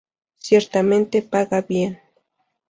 Ciertamente 0.39 1.21
paga 1.21 1.61
bien". 1.61 1.99